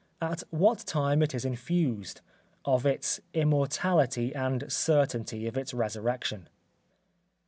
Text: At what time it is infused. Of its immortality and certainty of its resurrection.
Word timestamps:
At 0.19 0.41
what 0.49 0.79
time 0.79 1.21
it 1.21 1.35
is 1.35 1.45
infused. 1.45 2.21
Of 2.65 2.87
its 2.87 3.19
immortality 3.35 4.33
and 4.33 4.63
certainty 4.73 5.45
of 5.45 5.55
its 5.55 5.75
resurrection. 5.75 6.49